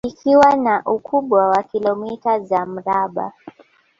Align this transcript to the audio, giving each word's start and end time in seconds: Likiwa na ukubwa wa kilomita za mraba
Likiwa 0.05 0.55
na 0.55 0.75
ukubwa 0.85 1.49
wa 1.49 1.63
kilomita 1.63 2.39
za 2.39 2.65
mraba 2.65 3.25